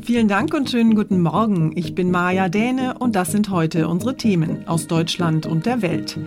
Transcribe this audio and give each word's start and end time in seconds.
Vielen 0.00 0.26
Dank 0.26 0.52
und 0.52 0.68
schönen 0.68 0.96
guten 0.96 1.22
Morgen. 1.22 1.70
Ich 1.76 1.94
bin 1.94 2.10
Maja 2.10 2.48
Däne 2.48 2.96
und 2.98 3.14
das 3.14 3.30
sind 3.30 3.50
heute 3.50 3.86
unsere 3.86 4.16
Themen 4.16 4.66
aus 4.66 4.88
Deutschland 4.88 5.46
und 5.46 5.64
der 5.64 5.80
Welt. 5.80 6.18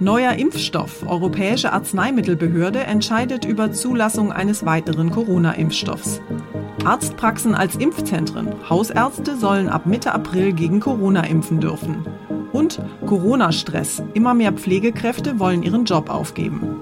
Neuer 0.00 0.32
Impfstoff. 0.32 1.06
Europäische 1.06 1.72
Arzneimittelbehörde 1.74 2.80
entscheidet 2.80 3.44
über 3.44 3.72
Zulassung 3.72 4.32
eines 4.32 4.64
weiteren 4.64 5.10
Corona-Impfstoffs. 5.10 6.22
Arztpraxen 6.84 7.54
als 7.54 7.76
Impfzentren. 7.76 8.54
Hausärzte 8.70 9.36
sollen 9.36 9.68
ab 9.68 9.84
Mitte 9.84 10.12
April 10.12 10.54
gegen 10.54 10.80
Corona 10.80 11.24
impfen 11.26 11.60
dürfen. 11.60 12.06
Und 12.52 12.80
Corona-Stress. 13.04 14.02
Immer 14.14 14.32
mehr 14.32 14.52
Pflegekräfte 14.52 15.38
wollen 15.38 15.62
ihren 15.62 15.84
Job 15.84 16.08
aufgeben. 16.08 16.80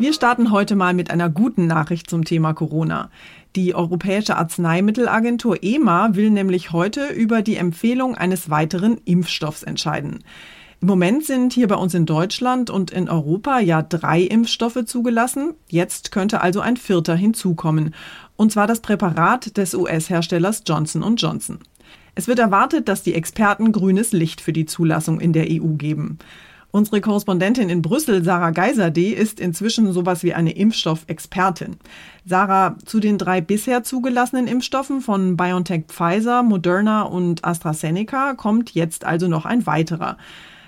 Wir 0.00 0.12
starten 0.12 0.52
heute 0.52 0.76
mal 0.76 0.94
mit 0.94 1.10
einer 1.10 1.28
guten 1.28 1.66
Nachricht 1.66 2.08
zum 2.08 2.24
Thema 2.24 2.52
Corona. 2.52 3.10
Die 3.56 3.74
Europäische 3.74 4.36
Arzneimittelagentur 4.36 5.60
EMA 5.60 6.14
will 6.14 6.30
nämlich 6.30 6.70
heute 6.70 7.08
über 7.08 7.42
die 7.42 7.56
Empfehlung 7.56 8.14
eines 8.14 8.48
weiteren 8.48 8.98
Impfstoffs 9.06 9.64
entscheiden. 9.64 10.22
Im 10.80 10.86
Moment 10.86 11.24
sind 11.24 11.52
hier 11.52 11.66
bei 11.66 11.74
uns 11.74 11.94
in 11.94 12.06
Deutschland 12.06 12.70
und 12.70 12.92
in 12.92 13.08
Europa 13.08 13.58
ja 13.58 13.82
drei 13.82 14.20
Impfstoffe 14.20 14.84
zugelassen. 14.84 15.54
Jetzt 15.66 16.12
könnte 16.12 16.42
also 16.42 16.60
ein 16.60 16.76
vierter 16.76 17.16
hinzukommen. 17.16 17.92
Und 18.36 18.52
zwar 18.52 18.68
das 18.68 18.80
Präparat 18.80 19.56
des 19.56 19.74
US-Herstellers 19.74 20.62
Johnson 20.64 21.16
Johnson. 21.16 21.58
Es 22.14 22.28
wird 22.28 22.38
erwartet, 22.38 22.88
dass 22.88 23.02
die 23.02 23.14
Experten 23.14 23.72
grünes 23.72 24.12
Licht 24.12 24.40
für 24.40 24.52
die 24.52 24.66
Zulassung 24.66 25.18
in 25.18 25.32
der 25.32 25.46
EU 25.50 25.74
geben. 25.74 26.18
Unsere 26.70 27.00
Korrespondentin 27.00 27.70
in 27.70 27.80
Brüssel, 27.80 28.22
Sarah 28.22 28.50
Geiserde, 28.50 29.14
ist 29.14 29.40
inzwischen 29.40 29.90
sowas 29.92 30.22
wie 30.22 30.34
eine 30.34 30.52
Impfstoffexpertin. 30.52 31.76
Sarah, 32.26 32.76
zu 32.84 33.00
den 33.00 33.16
drei 33.16 33.40
bisher 33.40 33.84
zugelassenen 33.84 34.46
Impfstoffen 34.46 35.00
von 35.00 35.36
BioNTech 35.36 35.84
Pfizer, 35.88 36.42
Moderna 36.42 37.02
und 37.02 37.42
AstraZeneca 37.42 38.34
kommt 38.34 38.74
jetzt 38.74 39.04
also 39.04 39.28
noch 39.28 39.46
ein 39.46 39.66
weiterer. 39.66 40.18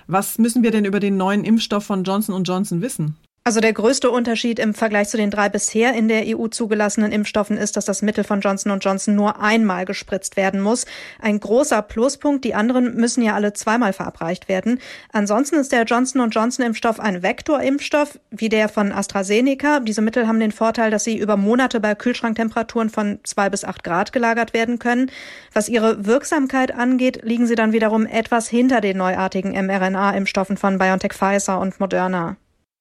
Was 0.07 0.39
müssen 0.39 0.63
wir 0.63 0.71
denn 0.71 0.85
über 0.85 0.99
den 0.99 1.17
neuen 1.17 1.43
Impfstoff 1.43 1.85
von 1.85 2.03
Johnson 2.03 2.43
Johnson 2.43 2.81
wissen? 2.81 3.15
Also 3.43 3.59
der 3.59 3.73
größte 3.73 4.11
Unterschied 4.11 4.59
im 4.59 4.75
Vergleich 4.75 5.09
zu 5.09 5.17
den 5.17 5.31
drei 5.31 5.49
bisher 5.49 5.95
in 5.95 6.07
der 6.07 6.25
EU 6.27 6.45
zugelassenen 6.45 7.11
Impfstoffen 7.11 7.57
ist, 7.57 7.75
dass 7.75 7.85
das 7.85 8.03
Mittel 8.03 8.23
von 8.23 8.39
Johnson 8.39 8.77
Johnson 8.79 9.15
nur 9.15 9.41
einmal 9.41 9.85
gespritzt 9.85 10.37
werden 10.37 10.61
muss. 10.61 10.85
Ein 11.19 11.39
großer 11.39 11.81
Pluspunkt. 11.81 12.45
Die 12.45 12.53
anderen 12.53 12.93
müssen 12.93 13.23
ja 13.23 13.33
alle 13.33 13.53
zweimal 13.53 13.93
verabreicht 13.93 14.47
werden. 14.47 14.79
Ansonsten 15.11 15.55
ist 15.55 15.71
der 15.71 15.85
Johnson 15.85 16.29
Johnson 16.29 16.67
Impfstoff 16.67 16.99
ein 16.99 17.23
Vektorimpfstoff, 17.23 18.19
wie 18.29 18.49
der 18.49 18.69
von 18.69 18.91
AstraZeneca. 18.91 19.79
Diese 19.79 20.03
Mittel 20.03 20.27
haben 20.27 20.39
den 20.39 20.51
Vorteil, 20.51 20.91
dass 20.91 21.03
sie 21.03 21.17
über 21.17 21.35
Monate 21.35 21.79
bei 21.79 21.95
Kühlschranktemperaturen 21.95 22.91
von 22.91 23.21
zwei 23.23 23.49
bis 23.49 23.65
acht 23.65 23.83
Grad 23.83 24.13
gelagert 24.13 24.53
werden 24.53 24.77
können. 24.77 25.09
Was 25.51 25.67
ihre 25.67 26.05
Wirksamkeit 26.05 26.75
angeht, 26.75 27.21
liegen 27.23 27.47
sie 27.47 27.55
dann 27.55 27.73
wiederum 27.73 28.05
etwas 28.05 28.47
hinter 28.47 28.81
den 28.81 28.97
neuartigen 28.97 29.53
mRNA-Impfstoffen 29.53 30.57
von 30.57 30.77
BioNTech 30.77 31.13
Pfizer 31.13 31.59
und 31.59 31.79
Moderna. 31.79 32.37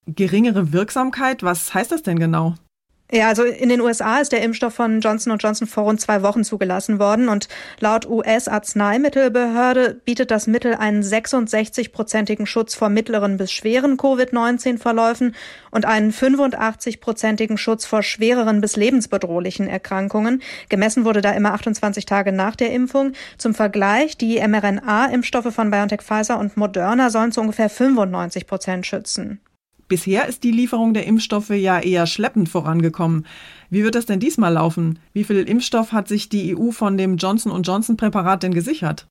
Geringere 0.07 0.73
Wirksamkeit, 0.73 1.43
was 1.43 1.75
heißt 1.75 1.93
das 1.93 2.03
denn 2.03 2.19
genau? 2.19 2.55
Ja, 3.13 3.27
also 3.27 3.43
in 3.43 3.69
den 3.69 3.81
USA 3.81 4.19
ist 4.19 4.31
der 4.31 4.41
Impfstoff 4.43 4.75
von 4.75 5.01
Johnson 5.01 5.37
Johnson 5.37 5.67
vor 5.67 5.83
rund 5.83 6.01
zwei 6.01 6.23
Wochen 6.23 6.45
zugelassen 6.45 7.01
worden 7.01 7.29
und 7.29 7.49
laut 7.81 8.09
US-Arzneimittelbehörde 8.09 10.01
bietet 10.05 10.31
das 10.31 10.47
Mittel 10.47 10.75
einen 10.75 11.03
66-prozentigen 11.03 12.47
Schutz 12.47 12.77
vor 12.77 12.89
mittleren 12.89 13.37
bis 13.37 13.51
schweren 13.51 13.97
Covid-19-Verläufen 13.97 15.35
und 15.73 15.87
einen 15.87 16.13
85-prozentigen 16.13 17.59
Schutz 17.59 17.85
vor 17.85 18.05
schwereren 18.05 18.61
bis 18.61 18.77
lebensbedrohlichen 18.77 19.67
Erkrankungen. 19.67 20.41
Gemessen 20.69 21.05
wurde 21.05 21.21
da 21.21 21.33
immer 21.33 21.53
28 21.55 22.07
Tage 22.07 22.31
nach 22.31 22.55
der 22.55 22.71
Impfung. 22.71 23.15
Zum 23.39 23.55
Vergleich, 23.55 24.19
die 24.19 24.39
mRNA-Impfstoffe 24.39 25.53
von 25.53 25.73
BioNTech 25.73 26.03
Pfizer 26.03 26.39
und 26.39 26.57
Moderna 26.57 27.11
sollen 27.11 27.33
zu 27.33 27.41
ungefähr 27.41 27.69
95 27.69 28.47
Prozent 28.47 28.87
schützen. 28.87 29.41
Bisher 29.91 30.29
ist 30.29 30.45
die 30.45 30.53
Lieferung 30.53 30.95
der 30.95 31.05
Impfstoffe 31.05 31.51
ja 31.51 31.81
eher 31.81 32.07
schleppend 32.07 32.49
vorangekommen. 32.49 33.27
Wie 33.71 33.83
wird 33.83 33.97
das 33.97 34.07
denn 34.07 34.21
diesmal 34.21 34.53
laufen? 34.53 35.01
Wie 35.13 35.25
viel 35.25 35.43
Impfstoff 35.43 35.91
hat 35.91 36.07
sich 36.07 36.29
die 36.29 36.57
EU 36.57 36.71
von 36.71 36.97
dem 36.97 37.17
Johnson 37.17 37.51
Johnson 37.65 37.97
Präparat 37.97 38.45
denn 38.45 38.55
gesichert? 38.55 39.10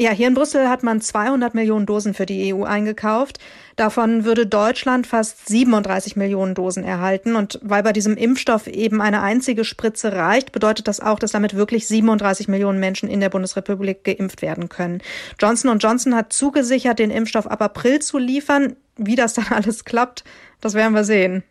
Ja, 0.00 0.12
hier 0.12 0.28
in 0.28 0.34
Brüssel 0.34 0.68
hat 0.68 0.84
man 0.84 1.00
200 1.00 1.56
Millionen 1.56 1.84
Dosen 1.84 2.14
für 2.14 2.24
die 2.24 2.54
EU 2.54 2.62
eingekauft. 2.62 3.40
Davon 3.74 4.24
würde 4.24 4.46
Deutschland 4.46 5.08
fast 5.08 5.48
37 5.48 6.14
Millionen 6.14 6.54
Dosen 6.54 6.84
erhalten. 6.84 7.34
Und 7.34 7.58
weil 7.64 7.82
bei 7.82 7.92
diesem 7.92 8.16
Impfstoff 8.16 8.68
eben 8.68 9.00
eine 9.00 9.22
einzige 9.22 9.64
Spritze 9.64 10.12
reicht, 10.12 10.52
bedeutet 10.52 10.86
das 10.86 11.00
auch, 11.00 11.18
dass 11.18 11.32
damit 11.32 11.56
wirklich 11.56 11.88
37 11.88 12.46
Millionen 12.46 12.78
Menschen 12.78 13.08
in 13.08 13.18
der 13.18 13.28
Bundesrepublik 13.28 14.04
geimpft 14.04 14.40
werden 14.40 14.68
können. 14.68 15.02
Johnson 15.40 15.76
Johnson 15.80 16.14
hat 16.14 16.32
zugesichert, 16.32 17.00
den 17.00 17.10
Impfstoff 17.10 17.48
ab 17.48 17.60
April 17.60 17.98
zu 17.98 18.18
liefern. 18.18 18.76
Wie 18.96 19.16
das 19.16 19.34
dann 19.34 19.46
alles 19.50 19.84
klappt, 19.84 20.22
das 20.60 20.74
werden 20.74 20.94
wir 20.94 21.02
sehen. 21.02 21.42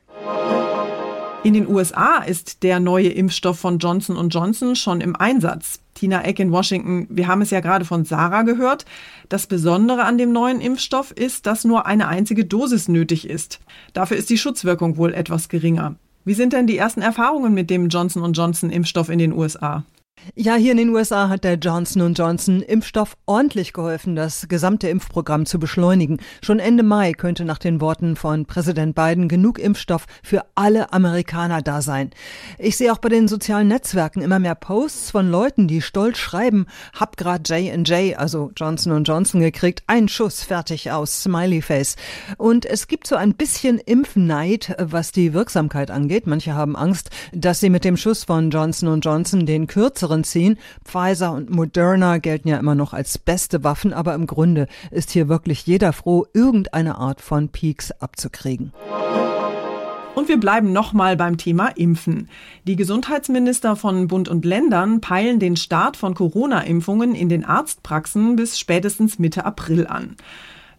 In 1.44 1.54
den 1.54 1.68
USA 1.68 2.18
ist 2.18 2.63
der 2.63 2.80
neue 2.80 3.10
Impfstoff 3.10 3.60
von 3.60 3.78
Johnson 3.78 4.30
Johnson 4.30 4.75
schon 4.75 5.01
im 5.01 5.16
Einsatz. 5.16 5.80
Tina 5.94 6.24
Eck 6.24 6.39
in 6.39 6.51
Washington, 6.51 7.07
wir 7.10 7.28
haben 7.28 7.42
es 7.42 7.51
ja 7.51 7.60
gerade 7.60 7.86
von 7.86 8.06
Sarah 8.06 8.42
gehört. 8.42 8.86
Das 9.30 9.48
Besondere 9.48 10.04
an 10.04 10.18
dem 10.18 10.31
neuen 10.31 10.60
Impfstoff 10.60 11.12
ist, 11.12 11.45
dass 11.45 11.63
nur 11.63 11.86
eine 11.86 12.07
einzige 12.07 12.45
Dosis 12.45 12.88
nötig 12.88 13.30
ist. 13.30 13.60
Dafür 13.94 14.18
ist 14.18 14.30
die 14.30 14.38
Schutzwirkung 14.38 14.98
wohl 14.98 15.13
etwas 15.13 15.48
geringer. 15.48 15.95
Wie 16.25 16.34
sind 16.34 16.54
denn 16.54 16.68
die 16.68 16.78
ersten 16.78 17.01
Erfahrungen 17.01 17.54
mit 17.54 17.69
dem 17.69 17.88
Johnson 17.88 18.34
Johnson 18.34 18.69
Impfstoff 18.69 19.10
in 19.10 19.19
den 19.19 19.31
USA? 19.31 19.86
Ja, 20.36 20.56
hier 20.56 20.72
in 20.72 20.78
den 20.78 20.90
USA 20.90 21.30
hat 21.30 21.44
der 21.44 21.56
Johnson 21.56 22.14
Johnson 22.14 22.62
Impfstoff 22.62 23.18
ordentlich 23.25 23.72
geholfen, 23.72 24.16
das 24.16 24.48
gesamte 24.48 24.90
Impfprogramm 24.90 25.46
zu 25.46 25.58
beschleunigen. 25.60 26.19
Schon 26.42 26.60
Ende 26.60 26.84
Mai 26.84 27.14
könnte 27.14 27.46
nach 27.46 27.60
den 27.60 27.81
Worten 27.81 28.16
von 28.16 28.46
Präsident 28.46 28.94
Biden 28.94 29.30
genug 29.30 29.58
Impfstoff 29.58 30.06
für 30.24 30.44
alle 30.56 30.92
Amerikaner 30.92 31.62
da 31.62 31.81
sein. 31.81 32.12
Ich 32.58 32.78
sehe 32.78 32.92
auch 32.92 32.98
bei 32.98 33.10
den 33.10 33.28
sozialen 33.28 33.68
Netzwerken 33.68 34.22
immer 34.22 34.40
mehr 34.40 34.56
Posts 34.56 35.12
von 35.12 35.30
Leuten, 35.30 35.68
die 35.68 35.81
stolz 35.81 36.18
schreiben, 36.18 36.66
hab 36.94 37.16
grad 37.18 37.48
J&J, 37.50 38.18
also 38.18 38.52
Johnson 38.56 39.04
Johnson 39.04 39.40
gekriegt, 39.40 39.84
ein 39.88 40.08
Schuss 40.08 40.44
fertig 40.44 40.92
aus 40.92 41.24
Smiley 41.24 41.62
Face. 41.62 41.96
Und 42.38 42.66
es 42.66 42.88
gibt 42.88 43.08
so 43.08 43.16
ein 43.16 43.34
bisschen 43.34 43.80
Impfneid, 43.80 44.75
was 44.80 45.12
die 45.12 45.34
Wirksamkeit 45.34 45.90
angeht. 45.90 46.28
Manche 46.28 46.54
haben 46.54 46.75
Angst, 46.75 47.12
dass 47.34 47.60
sie 47.60 47.70
mit 47.70 47.86
dem 47.86 47.98
Schuss 47.98 48.25
von 48.25 48.50
Johnson 48.50 49.00
Johnson 49.00 49.46
den 49.46 49.68
kürzeren 49.68 50.06
Kürzeren 50.07 50.24
ziehen. 50.24 50.57
Pfizer 50.83 51.33
und 51.33 51.50
Moderna 51.50 52.18
gelten 52.18 52.48
ja 52.48 52.57
immer 52.57 52.75
noch 52.75 52.94
als 52.94 53.18
beste 53.18 53.63
Waffen, 53.63 53.94
aber 53.94 54.15
im 54.15 54.25
Grunde 54.25 54.68
ist 54.92 55.12
hier 55.12 55.27
wirklich 55.27 55.65
jeder 55.68 55.94
froh, 55.94 56.25
irgendeine 56.33 56.98
Art 56.98 57.21
von 57.21 57.50
Peaks 57.50 57.92
abzukriegen. 57.92 58.71
Und 60.15 60.30
wir 60.30 60.39
bleiben 60.39 60.74
nochmal 60.74 61.15
beim 61.15 61.38
Thema 61.38 61.68
Impfen. 61.68 62.30
Die 62.65 62.75
Gesundheitsminister 62.75 63.75
von 63.75 64.07
Bund 64.07 64.30
und 64.30 64.45
Ländern 64.45 65.00
peilen 65.00 65.39
den 65.39 65.56
Start 65.57 65.95
von 65.95 66.15
Corona-Impfungen 66.15 67.13
in 67.13 67.30
den 67.30 67.45
Arztpraxen 67.45 68.36
bis 68.36 68.57
spätestens 68.57 69.19
Mitte 69.19 69.45
April 69.45 69.86
an. 69.86 70.15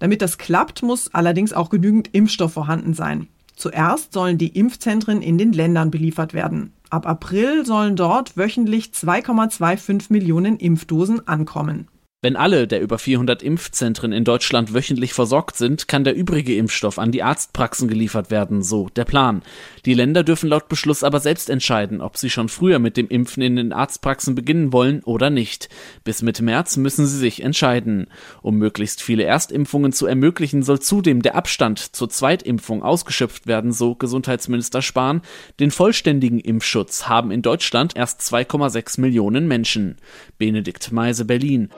Damit 0.00 0.22
das 0.22 0.38
klappt, 0.38 0.82
muss 0.82 1.14
allerdings 1.14 1.52
auch 1.52 1.70
genügend 1.70 2.08
Impfstoff 2.12 2.52
vorhanden 2.52 2.94
sein. 2.94 3.28
Zuerst 3.58 4.12
sollen 4.12 4.38
die 4.38 4.56
Impfzentren 4.56 5.20
in 5.20 5.36
den 5.36 5.52
Ländern 5.52 5.90
beliefert 5.90 6.32
werden. 6.32 6.72
Ab 6.90 7.08
April 7.08 7.66
sollen 7.66 7.96
dort 7.96 8.36
wöchentlich 8.36 8.92
2,25 8.94 10.12
Millionen 10.12 10.58
Impfdosen 10.58 11.26
ankommen. 11.26 11.88
Wenn 12.20 12.34
alle 12.34 12.66
der 12.66 12.80
über 12.80 12.98
400 12.98 13.44
Impfzentren 13.44 14.10
in 14.10 14.24
Deutschland 14.24 14.74
wöchentlich 14.74 15.14
versorgt 15.14 15.54
sind, 15.54 15.86
kann 15.86 16.02
der 16.02 16.16
übrige 16.16 16.56
Impfstoff 16.56 16.98
an 16.98 17.12
die 17.12 17.22
Arztpraxen 17.22 17.86
geliefert 17.86 18.32
werden, 18.32 18.64
so 18.64 18.88
der 18.88 19.04
Plan. 19.04 19.42
Die 19.84 19.94
Länder 19.94 20.24
dürfen 20.24 20.48
laut 20.48 20.68
Beschluss 20.68 21.04
aber 21.04 21.20
selbst 21.20 21.48
entscheiden, 21.48 22.00
ob 22.00 22.16
sie 22.16 22.28
schon 22.28 22.48
früher 22.48 22.80
mit 22.80 22.96
dem 22.96 23.06
Impfen 23.06 23.44
in 23.44 23.54
den 23.54 23.72
Arztpraxen 23.72 24.34
beginnen 24.34 24.72
wollen 24.72 25.04
oder 25.04 25.30
nicht. 25.30 25.68
Bis 26.02 26.22
Mitte 26.22 26.42
März 26.42 26.76
müssen 26.76 27.06
sie 27.06 27.18
sich 27.18 27.44
entscheiden. 27.44 28.08
Um 28.42 28.56
möglichst 28.56 29.00
viele 29.00 29.22
Erstimpfungen 29.22 29.92
zu 29.92 30.08
ermöglichen, 30.08 30.64
soll 30.64 30.80
zudem 30.80 31.22
der 31.22 31.36
Abstand 31.36 31.78
zur 31.78 32.10
Zweitimpfung 32.10 32.82
ausgeschöpft 32.82 33.46
werden, 33.46 33.70
so 33.70 33.94
Gesundheitsminister 33.94 34.82
Spahn. 34.82 35.22
Den 35.60 35.70
vollständigen 35.70 36.40
Impfschutz 36.40 37.06
haben 37.06 37.30
in 37.30 37.42
Deutschland 37.42 37.96
erst 37.96 38.22
2,6 38.22 39.00
Millionen 39.00 39.46
Menschen. 39.46 39.98
Benedikt 40.36 40.90
Meise, 40.90 41.24
Berlin. 41.24 41.70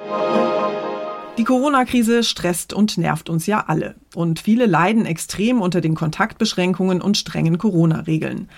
Die 1.38 1.44
Corona-Krise 1.44 2.22
stresst 2.22 2.74
und 2.74 2.98
nervt 2.98 3.30
uns 3.30 3.46
ja 3.46 3.64
alle. 3.66 3.94
Und 4.14 4.40
viele 4.40 4.66
leiden 4.66 5.06
extrem 5.06 5.62
unter 5.62 5.80
den 5.80 5.94
Kontaktbeschränkungen 5.94 7.00
und 7.00 7.16
strengen 7.16 7.56
Corona-Regeln. 7.56 8.48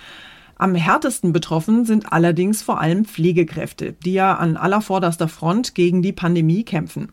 Am 0.57 0.75
härtesten 0.75 1.31
betroffen 1.33 1.85
sind 1.85 2.11
allerdings 2.11 2.61
vor 2.61 2.81
allem 2.81 3.05
Pflegekräfte, 3.05 3.93
die 4.03 4.13
ja 4.13 4.35
an 4.35 4.57
aller 4.57 4.81
vorderster 4.81 5.27
Front 5.27 5.75
gegen 5.75 6.01
die 6.01 6.11
Pandemie 6.11 6.63
kämpfen. 6.63 7.11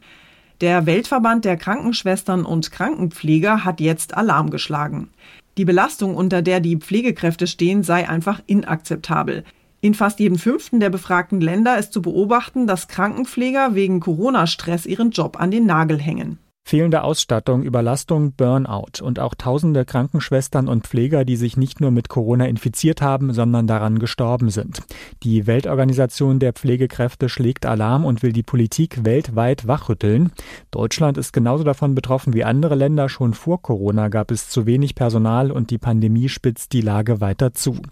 Der 0.61 0.87
Weltverband 0.87 1.45
der 1.45 1.57
Krankenschwestern 1.57 2.45
und 2.45 2.71
Krankenpfleger 2.71 3.65
hat 3.65 3.81
jetzt 3.81 4.17
Alarm 4.17 4.51
geschlagen. 4.51 5.09
Die 5.57 5.65
Belastung, 5.65 6.17
unter 6.17 6.43
der 6.43 6.61
die 6.61 6.77
Pflegekräfte 6.77 7.47
stehen, 7.47 7.83
sei 7.83 8.09
einfach 8.09 8.41
inakzeptabel. 8.47 9.45
In 9.83 9.95
fast 9.95 10.21
jedem 10.21 10.39
fünften 10.39 10.79
der 10.79 10.91
befragten 10.91 11.41
Länder 11.41 11.79
ist 11.79 11.93
zu 11.93 12.03
beobachten, 12.03 12.67
dass 12.67 12.89
Krankenpfleger 12.89 13.75
wegen 13.75 14.01
Corona-Stress 14.01 14.85
ihren 14.85 15.11
Job 15.11 15.41
an 15.41 15.51
den 15.51 15.65
Nagel 15.65 15.99
hängen. 15.99 16.39
Fehlende 16.71 17.03
Ausstattung, 17.03 17.65
Überlastung, 17.65 18.31
Burnout 18.35 19.03
und 19.03 19.19
auch 19.19 19.35
tausende 19.35 19.85
Krankenschwestern 19.85 20.69
und 20.69 20.87
Pfleger, 20.87 21.25
die 21.25 21.35
sich 21.35 21.57
nicht 21.57 21.81
nur 21.81 21.91
mit 21.91 22.09
Corona 22.09 22.47
infiziert 22.47 23.03
haben, 23.03 23.33
sondern 23.33 23.67
daran 23.67 23.99
gestorben 23.99 24.51
sind. 24.51 24.79
Die 25.25 25.49
Weltorganisation 25.49 26.39
der 26.39 26.53
Pflegekräfte 26.53 27.29
schlägt 27.29 27.67
Alarm 27.67 28.05
und 28.05 28.23
will 28.23 28.33
die 28.33 28.45
Politik 28.45 29.05
weltweit 29.05 29.67
wachrütteln. 29.67 30.31
Deutschland 30.71 31.19
ist 31.19 31.33
genauso 31.33 31.65
davon 31.65 31.97
betroffen 31.97 32.35
wie 32.35 32.45
andere 32.45 32.77
Länder. 32.77 33.09
Schon 33.09 33.35
vor 33.35 33.61
Corona 33.61 34.07
gab 34.07 34.31
es 34.31 34.49
zu 34.49 34.65
wenig 34.65 34.95
Personal 34.95 35.51
und 35.51 35.73
die 35.73 35.79
Pandemie 35.79 36.29
spitzt 36.29 36.73
die 36.73 36.83
Lage 36.83 37.21
weiter 37.21 37.53
zu. 37.53 37.83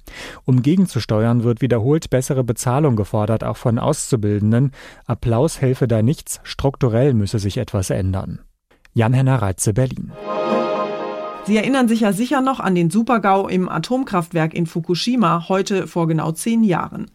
Um 0.44 0.62
gegenzusteuern, 0.62 1.42
wird 1.42 1.62
wiederholt 1.62 2.10
bessere 2.10 2.44
Bezahlung 2.44 2.94
gefordert, 2.94 3.42
auch 3.42 3.56
von 3.56 3.80
Auszubildenden. 3.80 4.70
Applaus 5.04 5.60
helfe 5.60 5.88
da 5.88 6.00
nichts, 6.00 6.38
strukturell 6.44 7.12
müsse 7.12 7.40
sich 7.40 7.58
etwas 7.58 7.90
ändern. 7.90 8.38
Jan-Henner 8.98 9.40
Reitze, 9.40 9.72
Berlin. 9.72 10.10
Sie 11.46 11.56
erinnern 11.56 11.86
sich 11.86 12.00
ja 12.00 12.12
sicher 12.12 12.40
noch 12.40 12.58
an 12.58 12.74
den 12.74 12.90
Supergau 12.90 13.46
im 13.46 13.68
Atomkraftwerk 13.68 14.52
in 14.54 14.66
Fukushima, 14.66 15.48
heute 15.48 15.86
vor 15.86 16.08
genau 16.08 16.32
zehn 16.32 16.64
Jahren. 16.64 17.08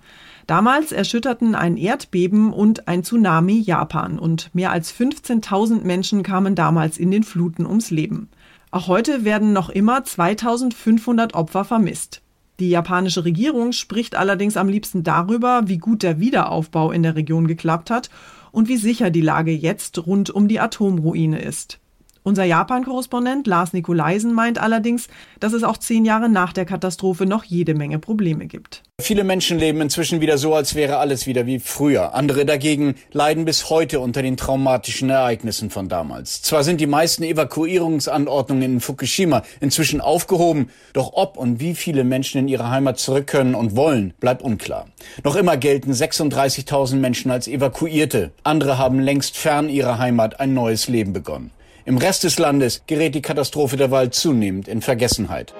Damals 0.47 0.93
erschütterten 0.93 1.55
ein 1.55 1.75
Erdbeben 1.75 2.53
und 2.53 2.87
ein 2.87 3.03
Tsunami 3.03 3.59
Japan 3.59 4.17
und 4.17 4.49
mehr 4.55 4.71
als 4.71 4.93
15.000 4.93 5.83
Menschen 5.83 6.23
kamen 6.23 6.55
damals 6.55 6.97
in 6.97 7.11
den 7.11 7.23
Fluten 7.23 7.65
ums 7.65 7.91
Leben. 7.91 8.29
Auch 8.71 8.87
heute 8.87 9.25
werden 9.25 9.51
noch 9.51 9.69
immer 9.69 10.05
2500 10.05 11.33
Opfer 11.33 11.65
vermisst. 11.65 12.21
Die 12.61 12.69
japanische 12.69 13.25
Regierung 13.25 13.73
spricht 13.73 14.15
allerdings 14.15 14.55
am 14.55 14.69
liebsten 14.69 15.03
darüber, 15.03 15.63
wie 15.65 15.79
gut 15.79 16.01
der 16.01 16.19
Wiederaufbau 16.19 16.91
in 16.91 17.03
der 17.03 17.15
Region 17.15 17.45
geklappt 17.45 17.89
hat 17.89 18.09
und 18.53 18.69
wie 18.69 18.77
sicher 18.77 19.09
die 19.09 19.21
Lage 19.21 19.51
jetzt 19.51 20.05
rund 20.05 20.29
um 20.29 20.47
die 20.47 20.59
Atomruine 20.59 21.41
ist. 21.41 21.79
Unser 22.25 22.45
Japan-Korrespondent 22.45 23.47
Lars 23.47 23.73
Nikolaisen 23.73 24.31
meint 24.31 24.57
allerdings, 24.57 25.09
dass 25.41 25.51
es 25.51 25.63
auch 25.63 25.77
zehn 25.77 26.05
Jahre 26.05 26.29
nach 26.29 26.53
der 26.53 26.63
Katastrophe 26.63 27.25
noch 27.25 27.43
jede 27.43 27.73
Menge 27.73 27.99
Probleme 27.99 28.45
gibt. 28.45 28.81
Viele 29.01 29.25
Menschen 29.25 29.59
leben 29.59 29.81
inzwischen 29.81 30.21
wieder 30.21 30.37
so, 30.37 30.55
als 30.55 30.73
wäre 30.73 30.99
alles 30.99 31.27
wieder 31.27 31.45
wie 31.45 31.59
früher. 31.59 32.13
Andere 32.13 32.45
dagegen 32.45 32.95
leiden 33.11 33.43
bis 33.43 33.69
heute 33.69 33.99
unter 33.99 34.21
den 34.21 34.37
traumatischen 34.37 35.09
Ereignissen 35.09 35.69
von 35.69 35.89
damals. 35.89 36.41
Zwar 36.43 36.63
sind 36.63 36.79
die 36.79 36.87
meisten 36.87 37.23
Evakuierungsanordnungen 37.23 38.75
in 38.75 38.79
Fukushima 38.79 39.43
inzwischen 39.59 39.99
aufgehoben, 39.99 40.69
doch 40.93 41.11
ob 41.13 41.35
und 41.35 41.59
wie 41.59 41.75
viele 41.75 42.05
Menschen 42.05 42.39
in 42.39 42.47
ihre 42.47 42.69
Heimat 42.69 42.99
zurück 42.99 43.27
können 43.27 43.53
und 43.53 43.75
wollen, 43.75 44.13
bleibt 44.21 44.41
unklar. 44.41 44.87
Noch 45.25 45.35
immer 45.35 45.57
gelten 45.57 45.91
36.000 45.91 46.95
Menschen 46.95 47.31
als 47.31 47.49
Evakuierte. 47.49 48.31
Andere 48.43 48.77
haben 48.77 49.01
längst 49.01 49.35
fern 49.35 49.67
ihrer 49.67 49.97
Heimat 49.99 50.39
ein 50.39 50.53
neues 50.53 50.87
Leben 50.87 51.11
begonnen. 51.11 51.51
Im 51.85 51.97
Rest 51.97 52.23
des 52.23 52.39
Landes 52.39 52.83
gerät 52.87 53.13
die 53.13 53.21
Katastrophe 53.21 53.75
derweil 53.75 54.09
zunehmend 54.09 54.69
in 54.69 54.81
Vergessenheit. 54.81 55.53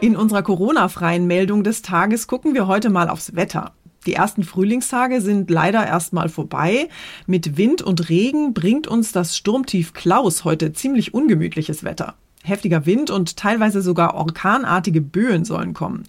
In 0.00 0.16
unserer 0.16 0.42
Corona-freien 0.42 1.26
Meldung 1.26 1.62
des 1.62 1.82
Tages 1.82 2.26
gucken 2.26 2.54
wir 2.54 2.66
heute 2.66 2.88
mal 2.88 3.10
aufs 3.10 3.34
Wetter. 3.34 3.72
Die 4.06 4.14
ersten 4.14 4.44
Frühlingstage 4.44 5.20
sind 5.20 5.50
leider 5.50 5.86
erstmal 5.86 6.30
vorbei. 6.30 6.88
Mit 7.26 7.58
Wind 7.58 7.82
und 7.82 8.08
Regen 8.08 8.54
bringt 8.54 8.86
uns 8.86 9.12
das 9.12 9.36
Sturmtief 9.36 9.92
Klaus 9.92 10.44
heute 10.44 10.72
ziemlich 10.72 11.12
ungemütliches 11.12 11.84
Wetter. 11.84 12.14
Heftiger 12.42 12.86
Wind 12.86 13.10
und 13.10 13.36
teilweise 13.36 13.82
sogar 13.82 14.14
orkanartige 14.14 15.02
Böen 15.02 15.44
sollen 15.44 15.74
kommen. 15.74 16.04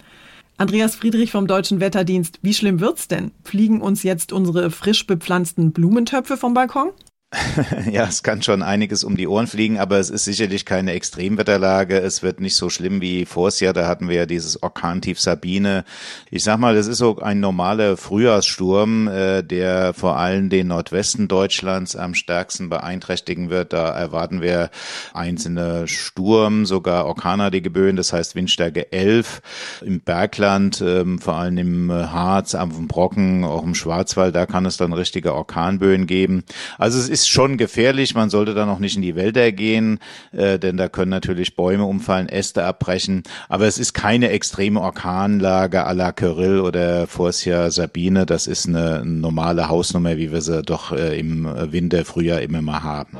Andreas 0.57 0.95
Friedrich 0.95 1.31
vom 1.31 1.47
Deutschen 1.47 1.81
Wetterdienst, 1.81 2.39
wie 2.43 2.53
schlimm 2.53 2.79
wird's 2.79 3.09
denn? 3.09 3.31
Fliegen 3.43 3.81
uns 3.81 4.03
jetzt 4.03 4.31
unsere 4.31 4.71
frisch 4.71 5.05
bepflanzten 5.05 5.73
Blumentöpfe 5.73 6.37
vom 6.37 6.53
Balkon? 6.53 6.91
ja, 7.91 8.05
es 8.05 8.23
kann 8.23 8.41
schon 8.41 8.63
einiges 8.63 9.03
um 9.03 9.15
die 9.15 9.27
Ohren 9.27 9.45
fliegen, 9.45 9.77
aber 9.77 9.99
es 9.99 10.09
ist 10.09 10.23
sicherlich 10.23 10.65
keine 10.65 10.93
Extremwetterlage. 10.93 11.99
Es 11.99 12.23
wird 12.23 12.39
nicht 12.39 12.55
so 12.55 12.71
schlimm 12.71 13.01
wie 13.01 13.25
vors 13.25 13.59
Jahr. 13.59 13.73
Da 13.73 13.87
hatten 13.87 14.09
wir 14.09 14.15
ja 14.15 14.25
dieses 14.25 14.63
Orkantief 14.63 15.19
Sabine. 15.19 15.85
Ich 16.31 16.43
sag 16.43 16.57
mal, 16.57 16.73
das 16.73 16.87
ist 16.87 16.97
so 16.97 17.19
ein 17.19 17.39
normaler 17.39 17.97
Frühjahrssturm, 17.97 19.07
äh, 19.09 19.43
der 19.43 19.93
vor 19.93 20.17
allem 20.17 20.49
den 20.49 20.69
Nordwesten 20.69 21.27
Deutschlands 21.27 21.95
am 21.95 22.15
stärksten 22.15 22.67
beeinträchtigen 22.67 23.51
wird. 23.51 23.73
Da 23.73 23.89
erwarten 23.89 24.41
wir 24.41 24.71
einzelne 25.13 25.87
Sturm, 25.87 26.65
sogar 26.65 27.05
orkanartige 27.05 27.69
Böen, 27.69 27.95
das 27.95 28.11
heißt 28.11 28.33
Windstärke 28.33 28.91
11. 28.91 29.43
Im 29.85 29.99
Bergland, 30.01 30.81
ähm, 30.81 31.19
vor 31.19 31.35
allem 31.35 31.59
im 31.59 31.91
Harz, 31.91 32.55
am 32.55 32.87
Brocken, 32.87 33.43
auch 33.43 33.63
im 33.63 33.75
Schwarzwald, 33.75 34.33
da 34.33 34.47
kann 34.47 34.65
es 34.65 34.77
dann 34.77 34.93
richtige 34.93 35.35
Orkanböen 35.35 36.07
geben. 36.07 36.43
Also 36.79 36.97
es 36.97 37.07
ist 37.07 37.18
ist 37.19 37.29
schon 37.29 37.57
gefährlich. 37.57 38.15
Man 38.15 38.29
sollte 38.29 38.53
da 38.53 38.65
noch 38.65 38.79
nicht 38.79 38.95
in 38.95 39.01
die 39.01 39.15
Wälder 39.15 39.51
gehen, 39.51 39.99
äh, 40.31 40.57
denn 40.57 40.77
da 40.77 40.87
können 40.87 41.11
natürlich 41.11 41.55
Bäume 41.55 41.85
umfallen, 41.85 42.29
Äste 42.29 42.63
abbrechen. 42.63 43.23
Aber 43.49 43.65
es 43.65 43.77
ist 43.77 43.93
keine 43.93 44.29
extreme 44.29 44.79
Orkanlage 44.79 45.85
à 45.85 45.93
la 45.93 46.11
Kyrill 46.11 46.61
oder 46.61 47.07
Forcia 47.07 47.71
Sabine. 47.71 48.25
Das 48.25 48.47
ist 48.47 48.67
eine 48.67 49.03
normale 49.05 49.69
Hausnummer, 49.69 50.17
wie 50.17 50.31
wir 50.31 50.41
sie 50.41 50.63
doch 50.63 50.91
äh, 50.91 51.19
im 51.19 51.45
Winter, 51.71 52.05
Frühjahr 52.05 52.41
immer 52.41 52.61
mal 52.61 52.83
haben. 52.83 53.17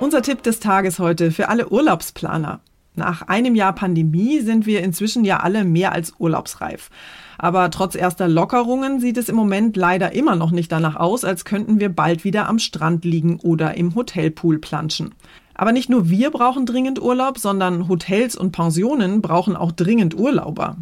Unser 0.00 0.22
Tipp 0.22 0.42
des 0.42 0.60
Tages 0.60 0.98
heute 0.98 1.30
für 1.30 1.48
alle 1.48 1.68
Urlaubsplaner. 1.68 2.60
Nach 2.96 3.22
einem 3.22 3.54
Jahr 3.54 3.74
Pandemie 3.74 4.40
sind 4.40 4.66
wir 4.66 4.82
inzwischen 4.82 5.24
ja 5.24 5.38
alle 5.40 5.64
mehr 5.64 5.92
als 5.92 6.14
urlaubsreif. 6.18 6.90
Aber 7.38 7.70
trotz 7.70 7.94
erster 7.94 8.28
Lockerungen 8.28 9.00
sieht 9.00 9.16
es 9.16 9.28
im 9.28 9.36
Moment 9.36 9.76
leider 9.76 10.12
immer 10.12 10.36
noch 10.36 10.50
nicht 10.50 10.70
danach 10.70 10.96
aus, 10.96 11.24
als 11.24 11.44
könnten 11.44 11.80
wir 11.80 11.88
bald 11.88 12.24
wieder 12.24 12.48
am 12.48 12.58
Strand 12.58 13.04
liegen 13.04 13.40
oder 13.40 13.76
im 13.76 13.94
Hotelpool 13.94 14.58
planschen. 14.58 15.14
Aber 15.54 15.72
nicht 15.72 15.88
nur 15.88 16.08
wir 16.10 16.30
brauchen 16.30 16.66
dringend 16.66 17.00
Urlaub, 17.00 17.38
sondern 17.38 17.88
Hotels 17.88 18.36
und 18.36 18.52
Pensionen 18.52 19.22
brauchen 19.22 19.56
auch 19.56 19.72
dringend 19.72 20.14
Urlauber. 20.14 20.76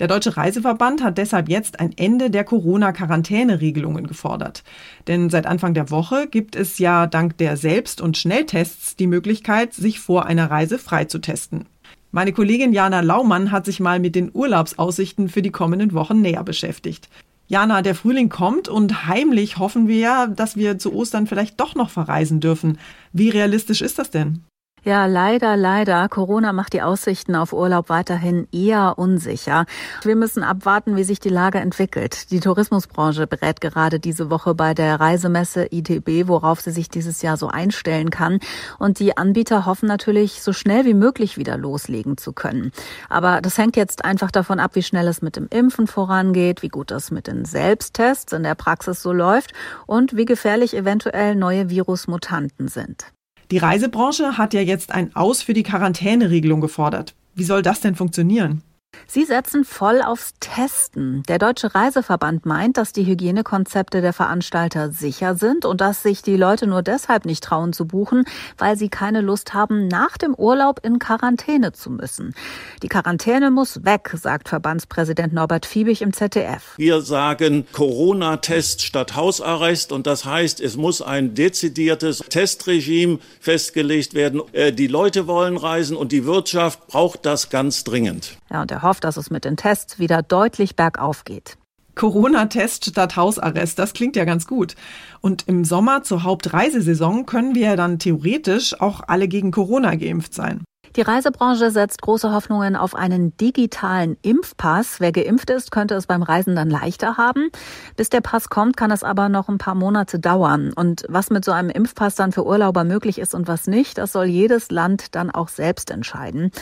Der 0.00 0.08
Deutsche 0.08 0.36
Reiseverband 0.36 1.04
hat 1.04 1.18
deshalb 1.18 1.48
jetzt 1.48 1.78
ein 1.78 1.92
Ende 1.96 2.28
der 2.28 2.42
Corona-Quarantäneregelungen 2.42 4.06
gefordert. 4.06 4.64
Denn 5.06 5.30
seit 5.30 5.46
Anfang 5.46 5.72
der 5.72 5.90
Woche 5.90 6.26
gibt 6.26 6.56
es 6.56 6.78
ja 6.78 7.06
dank 7.06 7.38
der 7.38 7.56
Selbst- 7.56 8.00
und 8.00 8.18
Schnelltests 8.18 8.96
die 8.96 9.06
Möglichkeit, 9.06 9.72
sich 9.72 10.00
vor 10.00 10.26
einer 10.26 10.50
Reise 10.50 10.78
freizutesten. 10.78 11.66
Meine 12.10 12.32
Kollegin 12.32 12.72
Jana 12.72 13.00
Laumann 13.00 13.52
hat 13.52 13.64
sich 13.64 13.78
mal 13.78 14.00
mit 14.00 14.14
den 14.14 14.30
Urlaubsaussichten 14.32 15.28
für 15.28 15.42
die 15.42 15.50
kommenden 15.50 15.92
Wochen 15.92 16.20
näher 16.20 16.44
beschäftigt. 16.44 17.08
Jana, 17.46 17.82
der 17.82 17.94
Frühling 17.94 18.30
kommt 18.30 18.68
und 18.68 19.06
heimlich 19.06 19.58
hoffen 19.58 19.86
wir 19.86 19.98
ja, 19.98 20.26
dass 20.26 20.56
wir 20.56 20.78
zu 20.78 20.94
Ostern 20.94 21.26
vielleicht 21.26 21.60
doch 21.60 21.74
noch 21.74 21.90
verreisen 21.90 22.40
dürfen. 22.40 22.78
Wie 23.12 23.28
realistisch 23.28 23.82
ist 23.82 23.98
das 23.98 24.10
denn? 24.10 24.44
Ja, 24.84 25.06
leider, 25.06 25.56
leider. 25.56 26.10
Corona 26.10 26.52
macht 26.52 26.74
die 26.74 26.82
Aussichten 26.82 27.36
auf 27.36 27.54
Urlaub 27.54 27.88
weiterhin 27.88 28.46
eher 28.52 28.98
unsicher. 28.98 29.64
Wir 30.02 30.14
müssen 30.14 30.42
abwarten, 30.42 30.94
wie 30.94 31.04
sich 31.04 31.20
die 31.20 31.30
Lage 31.30 31.58
entwickelt. 31.58 32.30
Die 32.30 32.40
Tourismusbranche 32.40 33.26
berät 33.26 33.62
gerade 33.62 33.98
diese 33.98 34.28
Woche 34.28 34.54
bei 34.54 34.74
der 34.74 35.00
Reisemesse 35.00 35.68
ITB, 35.70 36.28
worauf 36.28 36.60
sie 36.60 36.70
sich 36.70 36.90
dieses 36.90 37.22
Jahr 37.22 37.38
so 37.38 37.48
einstellen 37.48 38.10
kann. 38.10 38.40
Und 38.78 38.98
die 38.98 39.16
Anbieter 39.16 39.64
hoffen 39.64 39.86
natürlich, 39.86 40.42
so 40.42 40.52
schnell 40.52 40.84
wie 40.84 40.92
möglich 40.92 41.38
wieder 41.38 41.56
loslegen 41.56 42.18
zu 42.18 42.34
können. 42.34 42.70
Aber 43.08 43.40
das 43.40 43.56
hängt 43.56 43.76
jetzt 43.76 44.04
einfach 44.04 44.30
davon 44.30 44.60
ab, 44.60 44.72
wie 44.74 44.82
schnell 44.82 45.08
es 45.08 45.22
mit 45.22 45.36
dem 45.36 45.48
Impfen 45.48 45.86
vorangeht, 45.86 46.60
wie 46.60 46.68
gut 46.68 46.90
das 46.90 47.10
mit 47.10 47.26
den 47.26 47.46
Selbsttests 47.46 48.34
in 48.34 48.42
der 48.42 48.54
Praxis 48.54 49.00
so 49.00 49.14
läuft 49.14 49.54
und 49.86 50.14
wie 50.14 50.26
gefährlich 50.26 50.76
eventuell 50.76 51.36
neue 51.36 51.70
Virusmutanten 51.70 52.68
sind. 52.68 53.13
Die 53.54 53.58
Reisebranche 53.58 54.36
hat 54.36 54.52
ja 54.52 54.62
jetzt 54.62 54.90
ein 54.90 55.14
Aus 55.14 55.40
für 55.40 55.52
die 55.52 55.62
Quarantäneregelung 55.62 56.60
gefordert. 56.60 57.14
Wie 57.36 57.44
soll 57.44 57.62
das 57.62 57.78
denn 57.78 57.94
funktionieren? 57.94 58.62
Sie 59.06 59.24
setzen 59.24 59.64
voll 59.64 60.02
aufs 60.02 60.34
Testen. 60.40 61.22
Der 61.28 61.38
Deutsche 61.38 61.74
Reiseverband 61.74 62.46
meint, 62.46 62.76
dass 62.76 62.92
die 62.92 63.06
Hygienekonzepte 63.06 64.00
der 64.00 64.12
Veranstalter 64.12 64.90
sicher 64.90 65.34
sind 65.36 65.64
und 65.64 65.80
dass 65.80 66.02
sich 66.02 66.22
die 66.22 66.36
Leute 66.36 66.66
nur 66.66 66.82
deshalb 66.82 67.24
nicht 67.24 67.44
trauen 67.44 67.72
zu 67.72 67.86
buchen, 67.86 68.24
weil 68.58 68.76
sie 68.76 68.88
keine 68.88 69.20
Lust 69.20 69.54
haben, 69.54 69.88
nach 69.88 70.18
dem 70.18 70.34
Urlaub 70.34 70.80
in 70.82 70.98
Quarantäne 70.98 71.72
zu 71.72 71.90
müssen. 71.90 72.34
Die 72.82 72.88
Quarantäne 72.88 73.50
muss 73.50 73.84
weg, 73.84 74.10
sagt 74.14 74.48
Verbandspräsident 74.48 75.32
Norbert 75.32 75.66
Fiebig 75.66 76.02
im 76.02 76.12
ZDF. 76.12 76.74
Wir 76.76 77.00
sagen 77.00 77.66
Corona-Test 77.72 78.82
statt 78.82 79.16
Hausarrest 79.16 79.92
und 79.92 80.06
das 80.06 80.24
heißt, 80.24 80.60
es 80.60 80.76
muss 80.76 81.02
ein 81.02 81.34
dezidiertes 81.34 82.18
Testregime 82.28 83.18
festgelegt 83.40 84.14
werden. 84.14 84.42
Äh, 84.52 84.72
die 84.72 84.86
Leute 84.86 85.26
wollen 85.26 85.56
reisen 85.56 85.96
und 85.96 86.12
die 86.12 86.24
Wirtschaft 86.24 86.86
braucht 86.88 87.26
das 87.26 87.50
ganz 87.50 87.84
dringend. 87.84 88.38
Ja, 88.54 88.62
und 88.62 88.70
er 88.70 88.82
hofft, 88.82 89.02
dass 89.02 89.16
es 89.16 89.30
mit 89.30 89.44
den 89.44 89.56
Tests 89.56 89.98
wieder 89.98 90.22
deutlich 90.22 90.76
bergauf 90.76 91.24
geht. 91.24 91.58
Corona-Test 91.96 92.84
statt 92.84 93.16
Hausarrest, 93.16 93.80
das 93.80 93.94
klingt 93.94 94.14
ja 94.14 94.24
ganz 94.24 94.46
gut. 94.46 94.76
Und 95.20 95.48
im 95.48 95.64
Sommer 95.64 96.04
zur 96.04 96.22
Hauptreisesaison 96.22 97.26
können 97.26 97.56
wir 97.56 97.70
ja 97.70 97.74
dann 97.74 97.98
theoretisch 97.98 98.80
auch 98.80 99.00
alle 99.08 99.26
gegen 99.26 99.50
Corona 99.50 99.96
geimpft 99.96 100.34
sein. 100.34 100.62
Die 100.94 101.00
Reisebranche 101.00 101.72
setzt 101.72 102.00
große 102.02 102.30
Hoffnungen 102.30 102.76
auf 102.76 102.94
einen 102.94 103.36
digitalen 103.38 104.16
Impfpass. 104.22 105.00
Wer 105.00 105.10
geimpft 105.10 105.50
ist, 105.50 105.72
könnte 105.72 105.96
es 105.96 106.06
beim 106.06 106.22
Reisen 106.22 106.54
dann 106.54 106.70
leichter 106.70 107.16
haben. 107.16 107.50
Bis 107.96 108.08
der 108.10 108.20
Pass 108.20 108.50
kommt, 108.50 108.76
kann 108.76 108.92
es 108.92 109.02
aber 109.02 109.28
noch 109.28 109.48
ein 109.48 109.58
paar 109.58 109.74
Monate 109.74 110.20
dauern. 110.20 110.72
Und 110.72 111.02
was 111.08 111.30
mit 111.30 111.44
so 111.44 111.50
einem 111.50 111.70
Impfpass 111.70 112.14
dann 112.14 112.30
für 112.30 112.46
Urlauber 112.46 112.84
möglich 112.84 113.18
ist 113.18 113.34
und 113.34 113.48
was 113.48 113.66
nicht, 113.66 113.98
das 113.98 114.12
soll 114.12 114.26
jedes 114.26 114.70
Land 114.70 115.16
dann 115.16 115.32
auch 115.32 115.48
selbst 115.48 115.90
entscheiden. 115.90 116.52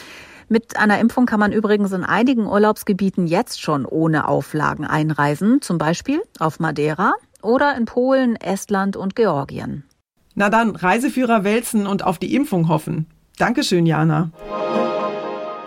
Mit 0.49 0.76
einer 0.76 0.99
Impfung 0.99 1.26
kann 1.26 1.40
man 1.40 1.52
übrigens 1.52 1.92
in 1.92 2.04
einigen 2.04 2.46
Urlaubsgebieten 2.46 3.26
jetzt 3.26 3.61
schon 3.61 3.87
ohne 3.87 4.28
Auflagen 4.28 4.87
einreisen, 4.87 5.62
zum 5.62 5.78
Beispiel 5.78 6.22
auf 6.38 6.61
Madeira 6.61 7.12
oder 7.42 7.76
in 7.76 7.84
Polen, 7.84 8.37
Estland 8.37 8.96
und 8.96 9.16
Georgien. 9.16 9.84
Na 10.34 10.49
dann, 10.49 10.76
Reiseführer 10.76 11.44
wälzen 11.44 11.87
und 11.87 12.04
auf 12.04 12.18
die 12.18 12.34
Impfung 12.34 12.68
hoffen. 12.68 13.06
Dankeschön, 13.38 13.87
Jana. 13.87 14.30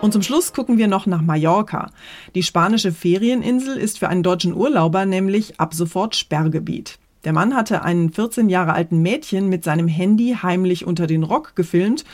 Und 0.01 0.11
zum 0.11 0.21
Schluss 0.21 0.53
gucken 0.53 0.77
wir 0.77 0.87
noch 0.87 1.05
nach 1.05 1.21
Mallorca. 1.21 1.89
Die 2.35 2.43
spanische 2.43 2.91
Ferieninsel 2.91 3.77
ist 3.77 3.99
für 3.99 4.07
einen 4.07 4.23
deutschen 4.23 4.53
Urlauber 4.53 5.05
nämlich 5.05 5.59
ab 5.59 5.73
sofort 5.73 6.15
Sperrgebiet. 6.15 6.99
Der 7.23 7.33
Mann 7.33 7.55
hatte 7.55 7.81
einen 7.81 8.11
14 8.11 8.49
Jahre 8.49 8.73
alten 8.73 9.01
Mädchen 9.01 9.49
mit 9.49 9.63
seinem 9.63 9.87
Handy 9.87 10.37
heimlich 10.41 10.85
unter 10.85 11.07
den 11.07 11.23
Rock 11.23 11.55
gefilmt 11.55 12.05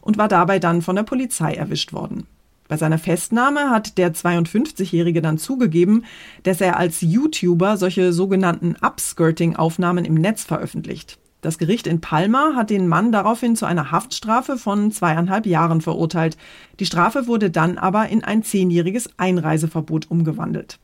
und 0.00 0.18
war 0.18 0.28
dabei 0.28 0.58
dann 0.58 0.82
von 0.82 0.96
der 0.96 1.02
Polizei 1.02 1.54
erwischt 1.54 1.92
worden. 1.92 2.26
Bei 2.68 2.76
seiner 2.76 2.98
Festnahme 2.98 3.70
hat 3.70 3.96
der 3.96 4.14
52-Jährige 4.14 5.22
dann 5.22 5.38
zugegeben, 5.38 6.04
dass 6.42 6.60
er 6.60 6.76
als 6.76 7.00
YouTuber 7.00 7.78
solche 7.78 8.12
sogenannten 8.12 8.76
Upskirting-Aufnahmen 8.82 10.04
im 10.04 10.14
Netz 10.14 10.44
veröffentlicht. 10.44 11.18
Das 11.40 11.56
Gericht 11.56 11.86
in 11.86 12.00
Palma 12.00 12.54
hat 12.56 12.68
den 12.70 12.88
Mann 12.88 13.12
daraufhin 13.12 13.56
zu 13.56 13.64
einer 13.64 13.92
Haftstrafe 13.92 14.58
von 14.58 14.90
zweieinhalb 14.90 15.46
Jahren 15.46 15.80
verurteilt. 15.80 16.36
Die 16.80 16.86
Strafe 16.86 17.26
wurde 17.26 17.50
dann 17.50 17.78
aber 17.78 18.08
in 18.08 18.24
ein 18.24 18.42
zehnjähriges 18.42 19.08
Einreiseverbot 19.18 20.10
umgewandelt. 20.10 20.78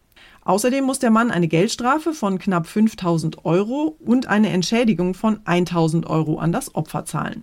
Außerdem 0.45 0.85
muss 0.85 1.01
der 1.01 1.11
Mann 1.11 1.31
eine 1.31 1.49
Geldstrafe 1.49 2.13
von 2.13 2.39
knapp 2.39 2.67
5000 2.67 3.45
Euro 3.45 3.97
und 3.99 4.29
eine 4.29 4.51
Entschädigung 4.51 5.15
von 5.15 5.41
1000 5.45 6.07
Euro 6.07 6.39
an 6.39 6.53
das 6.53 6.75
Opfer 6.75 7.05
zahlen. 7.05 7.43